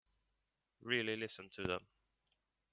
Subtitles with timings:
[0.81, 1.85] Really listen to them.